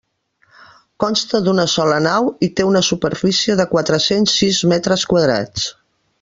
[1.03, 5.69] Consta d'una sola nau i té una superfície de quatre-cents sis metres quadrats.